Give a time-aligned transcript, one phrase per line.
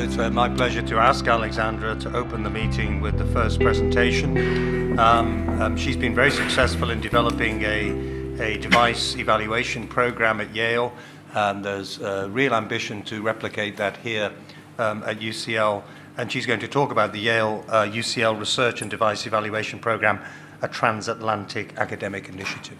[0.00, 4.98] it's uh, my pleasure to ask Alexandra to open the meeting with the first presentation.
[4.98, 10.94] Um, um, she's been very successful in developing a, a device evaluation program at Yale,
[11.34, 14.32] and there's a real ambition to replicate that here
[14.78, 15.82] um, at UCL.
[16.16, 20.18] And she's going to talk about the Yale uh, UCL Research and Device Evaluation Program,
[20.62, 22.78] a transatlantic academic initiative.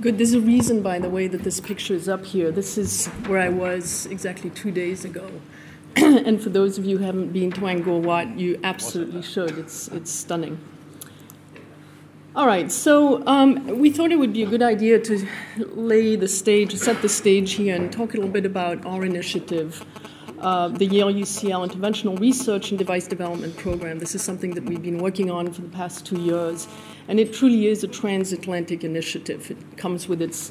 [0.00, 0.16] Good.
[0.16, 2.50] There's a reason, by the way, that this picture is up here.
[2.50, 5.30] This is where I was exactly two days ago.
[5.96, 9.56] and for those of you who haven't been to Angkor Wat, you absolutely should.
[9.58, 10.58] It's, it's stunning.
[12.34, 15.24] All right, so um, we thought it would be a good idea to
[15.56, 19.84] lay the stage, set the stage here, and talk a little bit about our initiative,
[20.40, 24.00] uh, the Yale UCL Interventional Research and Device Development Program.
[24.00, 26.66] This is something that we've been working on for the past two years,
[27.06, 29.52] and it truly is a transatlantic initiative.
[29.52, 30.50] It comes with its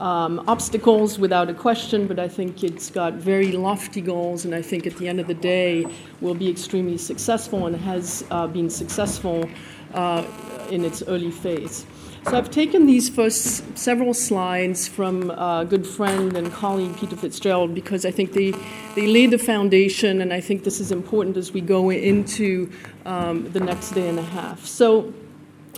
[0.00, 4.62] um, obstacles without a question, but I think it's got very lofty goals, and I
[4.62, 5.86] think at the end of the day
[6.20, 9.48] will be extremely successful and has uh, been successful
[9.94, 10.24] uh,
[10.70, 11.84] in its early phase.
[12.26, 17.74] So I've taken these first several slides from a good friend and colleague Peter Fitzgerald
[17.74, 18.52] because I think they,
[18.94, 22.70] they lay the foundation, and I think this is important as we go into
[23.04, 24.64] um, the next day and a half.
[24.66, 25.12] So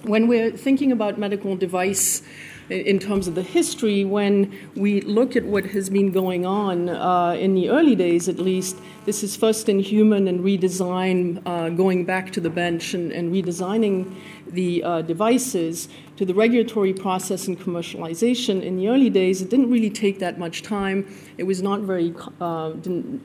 [0.02, 2.22] when we're thinking about medical device
[2.68, 7.36] in terms of the history, when we look at what has been going on uh,
[7.38, 12.04] in the early days, at least, this is first in human and redesign, uh, going
[12.04, 14.14] back to the bench and, and redesigning
[14.46, 18.62] the uh, devices to the regulatory process and commercialization.
[18.62, 21.06] In the early days, it didn't really take that much time.
[21.38, 22.72] It was not very, uh,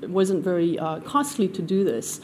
[0.04, 2.20] wasn't very uh, costly to do this.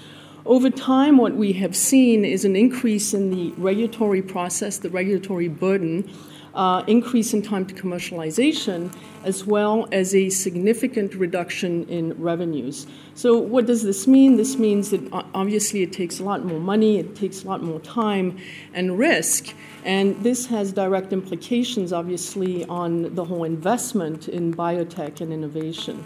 [0.45, 5.47] Over time, what we have seen is an increase in the regulatory process, the regulatory
[5.47, 6.11] burden,
[6.53, 12.85] uh, increase in time to commercialization, as well as a significant reduction in revenues.
[13.15, 14.37] So, what does this mean?
[14.37, 15.01] This means that
[15.33, 18.37] obviously it takes a lot more money, it takes a lot more time
[18.73, 19.53] and risk,
[19.83, 26.03] and this has direct implications, obviously, on the whole investment in biotech and innovation.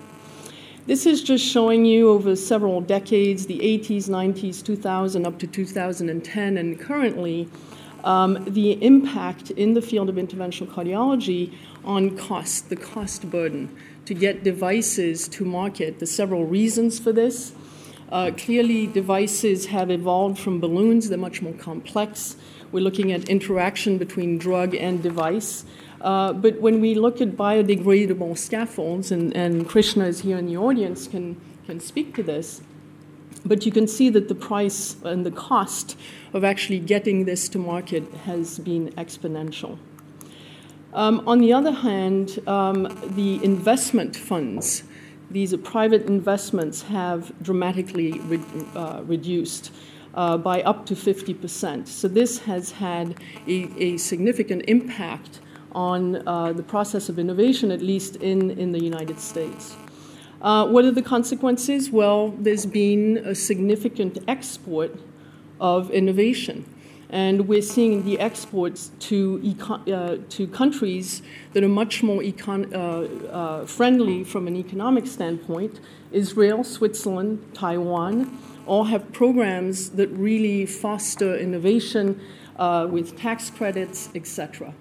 [0.85, 6.57] This is just showing you over several decades, the 80s, 90s, 2000, up to 2010,
[6.57, 7.49] and currently
[8.03, 11.53] um, the impact in the field of interventional cardiology
[11.83, 13.75] on cost, the cost burden
[14.05, 15.99] to get devices to market.
[15.99, 17.53] There's several reasons for this.
[18.09, 22.37] Uh, clearly, devices have evolved from balloons, they're much more complex.
[22.71, 25.65] We're looking at interaction between drug and device.
[25.99, 30.55] Uh, but when we look at biodegradable scaffolds, and, and Krishna is here in the
[30.57, 32.61] audience, can, can speak to this,
[33.45, 35.97] but you can see that the price and the cost
[36.33, 39.77] of actually getting this to market has been exponential.
[40.93, 42.83] Um, on the other hand, um,
[43.15, 44.83] the investment funds,
[45.29, 48.41] these private investments, have dramatically re-
[48.75, 49.71] uh, reduced.
[50.15, 51.87] Uh, by up to 50%.
[51.87, 55.41] So, this has had a, a significant impact
[55.73, 59.75] on uh, the process of innovation, at least in, in the United States.
[60.41, 61.89] Uh, what are the consequences?
[61.89, 64.95] Well, there's been a significant export
[65.59, 66.65] of innovation.
[67.09, 71.21] And we're seeing the exports to, uh, to countries
[71.53, 75.79] that are much more uh, uh, friendly from an economic standpoint.
[76.11, 82.19] Israel, Switzerland, Taiwan all have programs that really foster innovation
[82.57, 84.73] uh, with tax credits, etc.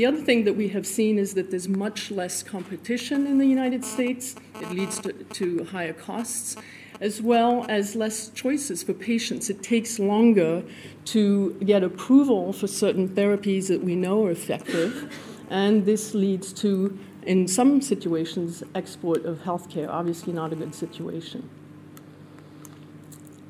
[0.00, 3.44] The other thing that we have seen is that there's much less competition in the
[3.44, 4.34] United States.
[4.58, 6.56] It leads to, to higher costs
[7.02, 9.50] as well as less choices for patients.
[9.50, 10.62] It takes longer
[11.04, 15.14] to get approval for certain therapies that we know are effective,
[15.50, 19.90] and this leads to, in some situations, export of healthcare.
[19.90, 21.46] Obviously, not a good situation.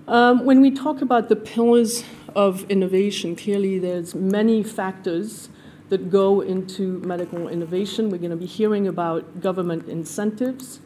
[0.09, 2.03] Um, when we talk about the pillars
[2.34, 5.49] of innovation, clearly there's many factors
[5.91, 8.10] that go into medical innovation.
[8.10, 10.81] We're going to be hearing about government incentives,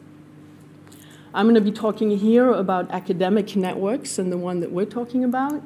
[1.35, 5.25] I'm going to be talking here about academic networks and the one that we're talking
[5.25, 5.61] about.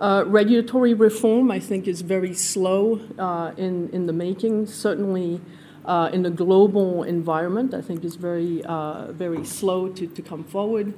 [0.00, 4.66] Uh, regulatory reform, I think, is very slow uh, in, in the making.
[4.66, 5.40] Certainly,
[5.84, 10.44] uh, in the global environment, I think is very, uh, very slow to, to come
[10.44, 10.94] forward.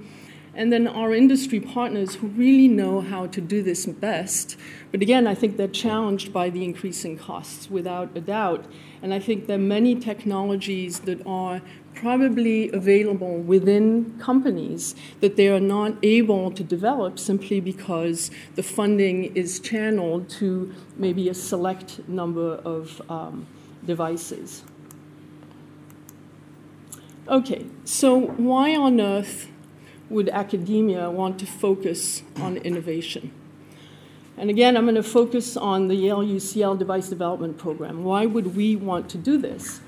[0.56, 4.56] And then our industry partners who really know how to do this best.
[4.90, 8.64] But again, I think they're challenged by the increasing costs, without a doubt.
[9.02, 11.60] And I think there are many technologies that are
[11.94, 19.36] probably available within companies that they are not able to develop simply because the funding
[19.36, 23.46] is channeled to maybe a select number of um,
[23.84, 24.62] devices.
[27.28, 29.48] Okay, so why on earth
[30.08, 33.32] would academia want to focus on innovation?
[34.38, 38.04] And again, I'm going to focus on the Yale UCL device development program.
[38.04, 39.80] Why would we want to do this?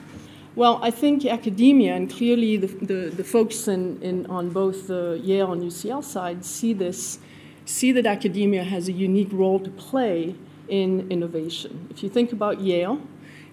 [0.56, 5.20] Well, I think academia, and clearly the, the, the folks in, in, on both the
[5.22, 7.18] Yale and UCL side see this,
[7.64, 10.34] see that academia has a unique role to play
[10.68, 11.86] in innovation.
[11.90, 13.00] If you think about Yale,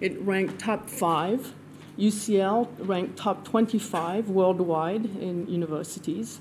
[0.00, 1.54] it ranked top five.
[1.98, 6.40] UCL ranked top 25 worldwide in universities.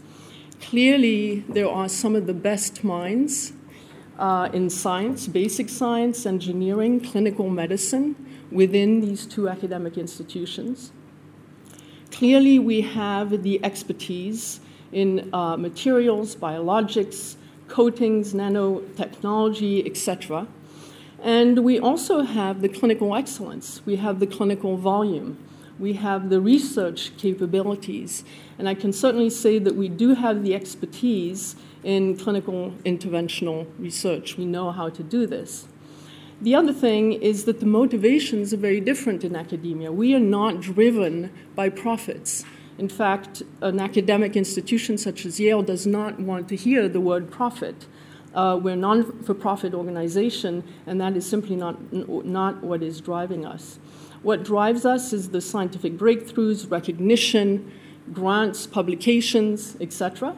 [0.61, 3.53] Clearly, there are some of the best minds
[4.17, 8.15] uh, in science, basic science, engineering, clinical medicine
[8.51, 10.91] within these two academic institutions.
[12.11, 14.59] Clearly, we have the expertise
[14.91, 17.35] in uh, materials, biologics,
[17.67, 20.47] coatings, nanotechnology, etc.
[21.25, 23.81] And we also have the clinical excellence.
[23.83, 25.39] We have the clinical volume.
[25.79, 28.23] We have the research capabilities.
[28.59, 34.37] And I can certainly say that we do have the expertise in clinical interventional research.
[34.37, 35.67] We know how to do this.
[36.39, 39.91] The other thing is that the motivations are very different in academia.
[39.91, 42.45] We are not driven by profits.
[42.77, 47.31] In fact, an academic institution such as Yale does not want to hear the word
[47.31, 47.87] profit.
[48.35, 52.99] Uh, we're a non for profit organization, and that is simply not, not what is
[52.99, 53.79] driving us.
[54.23, 57.71] What drives us is the scientific breakthroughs, recognition,
[58.11, 60.35] grants, publications, etc.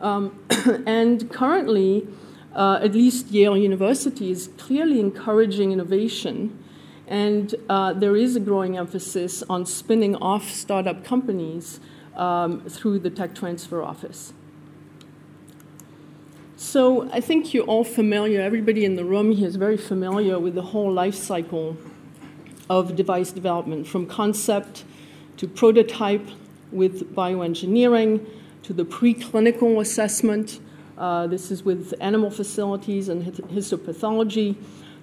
[0.00, 0.38] Um,
[0.86, 2.06] and currently,
[2.54, 6.62] uh, at least Yale University is clearly encouraging innovation,
[7.08, 11.80] and uh, there is a growing emphasis on spinning off startup companies
[12.14, 14.32] um, through the Tech Transfer Office.
[16.62, 20.54] So I think you're all familiar, everybody in the room here is very familiar with
[20.54, 21.76] the whole life cycle
[22.70, 24.84] of device development, from concept
[25.38, 26.24] to prototype
[26.70, 28.24] with bioengineering
[28.62, 30.60] to the preclinical assessment.
[30.96, 34.54] Uh, this is with animal facilities and histopathology.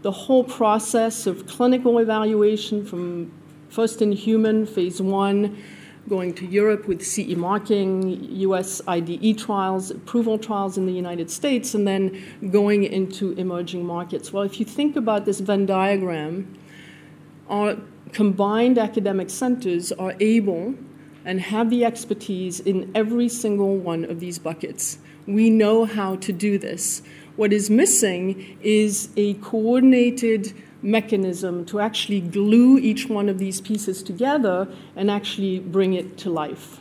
[0.01, 3.33] The whole process of clinical evaluation from
[3.67, 5.61] first in human, phase one,
[6.09, 11.75] going to Europe with CE marking, US IDE trials, approval trials in the United States,
[11.75, 14.33] and then going into emerging markets.
[14.33, 16.57] Well, if you think about this Venn diagram,
[17.47, 17.77] our
[18.11, 20.73] combined academic centers are able
[21.25, 24.97] and have the expertise in every single one of these buckets.
[25.27, 27.03] We know how to do this.
[27.35, 34.01] What is missing is a coordinated mechanism to actually glue each one of these pieces
[34.01, 36.79] together and actually bring it to life.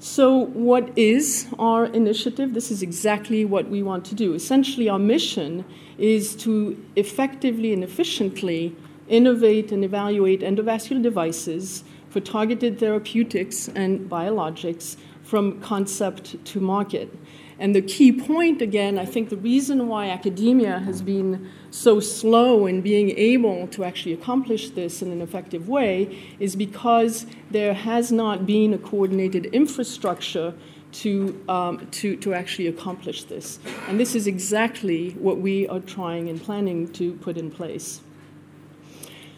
[0.00, 2.54] So, what is our initiative?
[2.54, 4.32] This is exactly what we want to do.
[4.32, 5.64] Essentially, our mission
[5.98, 8.76] is to effectively and efficiently
[9.08, 17.12] innovate and evaluate endovascular devices for targeted therapeutics and biologics from concept to market.
[17.60, 22.66] And the key point, again, I think the reason why academia has been so slow
[22.66, 28.12] in being able to actually accomplish this in an effective way is because there has
[28.12, 30.54] not been a coordinated infrastructure
[30.90, 33.58] to, um, to, to actually accomplish this.
[33.88, 38.00] And this is exactly what we are trying and planning to put in place.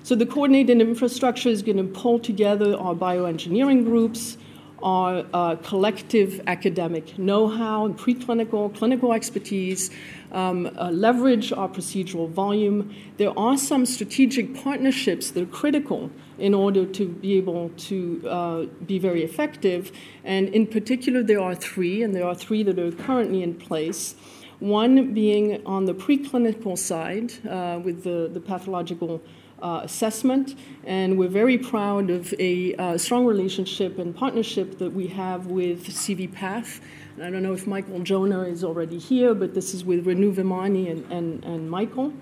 [0.02, 4.36] So the coordinated infrastructure is going to pull together our bioengineering groups,
[4.82, 9.90] our uh, collective academic know how and preclinical, clinical expertise,
[10.32, 12.94] um, uh, leverage our procedural volume.
[13.16, 18.66] There are some strategic partnerships that are critical in order to be able to uh,
[18.86, 19.92] be very effective.
[20.24, 24.14] And in particular, there are three, and there are three that are currently in place.
[24.58, 29.22] One being on the preclinical side uh, with the, the pathological
[29.62, 35.08] uh, assessment, and we're very proud of a uh, strong relationship and partnership that we
[35.08, 36.80] have with CVPath.
[37.16, 40.34] And I don't know if Michael Joner is already here, but this is with Renu
[40.34, 42.12] Virmani and, and, and Michael.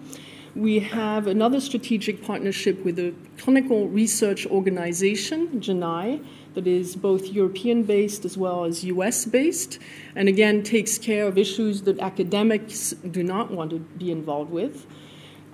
[0.56, 7.84] We have another strategic partnership with a clinical research organization, Genae, that is both European
[7.84, 9.78] based as well as US based,
[10.16, 14.86] and again takes care of issues that academics do not want to be involved with.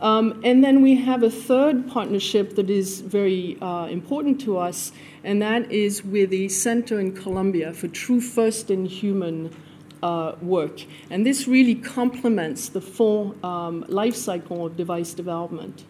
[0.00, 4.92] Um, and then we have a third partnership that is very uh, important to us,
[5.22, 9.54] and that is with the Center in Colombia for True First in Human
[10.02, 10.84] uh, work.
[11.10, 15.84] And this really complements the full um, life cycle of device development.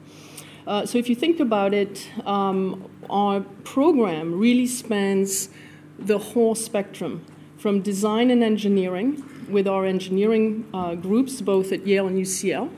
[0.66, 5.48] Uh, so if you think about it, um, our program really spans
[5.98, 7.24] the whole spectrum
[7.58, 12.70] from design and engineering with our engineering uh, groups, both at Yale and UCL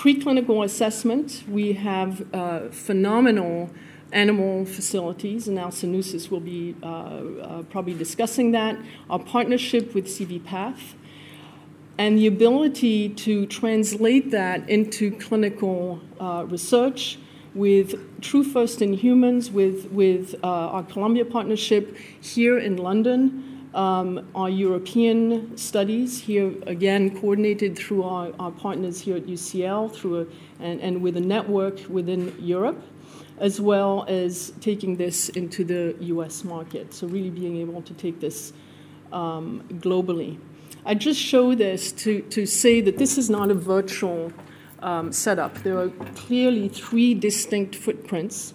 [0.00, 3.68] Preclinical assessment, we have uh, phenomenal
[4.12, 8.78] animal facilities, and Alcinousis will be uh, uh, probably discussing that,
[9.10, 10.94] our partnership with CVPath,
[11.98, 17.18] and the ability to translate that into clinical uh, research
[17.54, 24.28] with True First in Humans, with, with uh, our Columbia partnership here in London, um,
[24.34, 30.26] our European studies here, again, coordinated through our, our partners here at UCL through a,
[30.62, 32.82] and, and with a network within Europe,
[33.38, 36.92] as well as taking this into the US market.
[36.92, 38.52] So, really being able to take this
[39.12, 40.38] um, globally.
[40.84, 44.32] I just show this to, to say that this is not a virtual
[44.80, 45.62] um, setup.
[45.62, 48.54] There are clearly three distinct footprints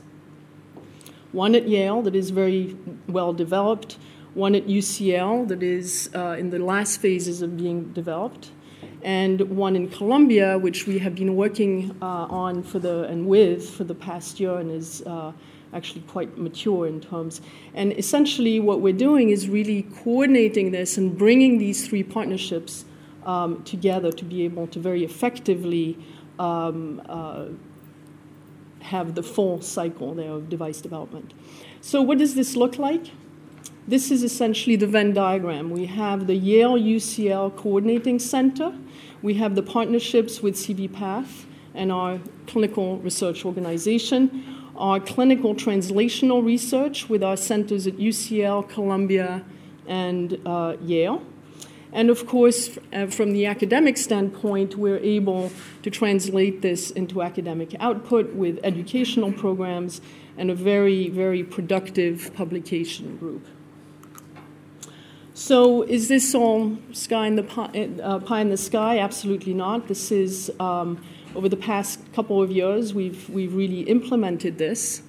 [1.36, 2.78] one at Yale that is very
[3.10, 3.98] well developed
[4.36, 8.52] one at UCL that is uh, in the last phases of being developed,
[9.02, 13.70] and one in Colombia, which we have been working uh, on for the and with
[13.70, 15.32] for the past year and is uh,
[15.74, 17.40] actually quite mature in terms.
[17.74, 22.84] And essentially, what we're doing is really coordinating this and bringing these three partnerships
[23.26, 25.98] um, together to be able to very effectively.
[26.38, 27.46] Um, uh,
[28.82, 31.34] have the full cycle there of device development.
[31.82, 33.10] So, what does this look like?
[33.88, 35.70] This is essentially the Venn diagram.
[35.70, 38.74] We have the Yale UCL Coordinating Center,
[39.22, 44.44] we have the partnerships with CVPath and our clinical research organization,
[44.76, 49.46] our clinical translational research with our centers at UCL, Columbia,
[49.86, 51.22] and uh, Yale.
[51.94, 55.52] And of course, uh, from the academic standpoint, we're able
[55.84, 60.02] to translate this into academic output with educational programs
[60.40, 63.46] and a very, very productive publication group.
[65.38, 69.00] So, is this all sky in the pie, uh, pie in the sky?
[69.00, 69.90] Absolutely not.
[69.90, 71.04] This is um,
[71.36, 75.02] over the past couple of years we've we've really implemented this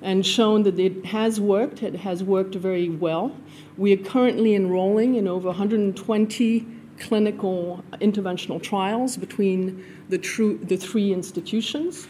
[0.00, 1.82] and shown that it has worked.
[1.82, 3.36] It has worked very well.
[3.76, 6.66] We are currently enrolling in over 120
[6.98, 10.16] clinical interventional trials between the,
[10.62, 12.08] the three institutions.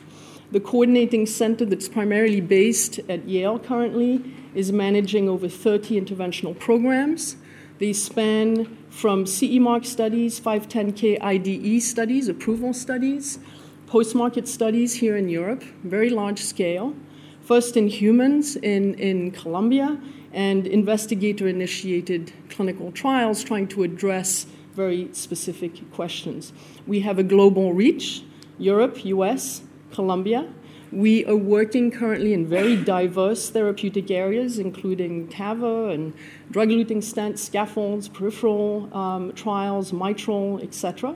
[0.53, 7.35] The coordinating center, that's primarily based at Yale currently, is managing over 30 interventional programs.
[7.79, 13.39] They span from CE mark studies, 510K IDE studies, approval studies,
[13.87, 16.95] post market studies here in Europe, very large scale,
[17.41, 19.99] first in humans in, in Columbia,
[20.33, 26.53] and investigator initiated clinical trials trying to address very specific questions.
[26.87, 28.23] We have a global reach
[28.59, 30.49] Europe, US, Columbia,
[30.93, 36.15] we are working currently in very diverse therapeutic areas, including TAVR and
[36.51, 41.15] drug eluting stents, scaffolds, peripheral um, trials, mitral, etc.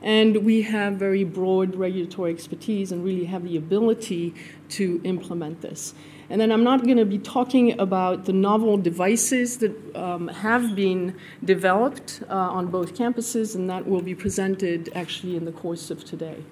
[0.00, 4.34] And we have very broad regulatory expertise and really have the ability
[4.70, 5.94] to implement this.
[6.30, 10.74] And then I'm not going to be talking about the novel devices that um, have
[10.74, 11.14] been
[11.44, 16.04] developed uh, on both campuses, and that will be presented actually in the course of
[16.04, 16.42] today.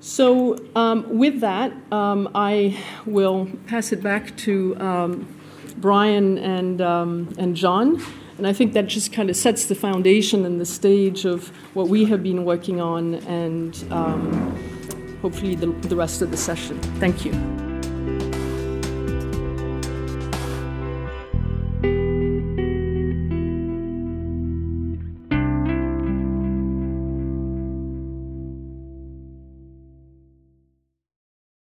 [0.00, 5.38] So, um, with that, um, I will pass it back to um,
[5.76, 8.02] Brian and, um, and John.
[8.38, 11.88] And I think that just kind of sets the foundation and the stage of what
[11.88, 14.56] we have been working on and um,
[15.20, 16.80] hopefully the, the rest of the session.
[16.98, 17.69] Thank you.